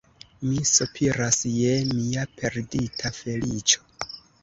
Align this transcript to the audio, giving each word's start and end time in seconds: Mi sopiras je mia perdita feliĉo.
Mi 0.45 0.63
sopiras 0.69 1.39
je 1.57 1.77
mia 1.91 2.27
perdita 2.41 3.17
feliĉo. 3.23 3.89